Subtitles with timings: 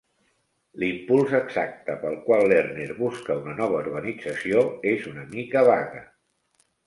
[0.83, 4.63] L'impuls exacte pel qual Lerner busca una nova organització
[4.95, 6.03] és una mica vague.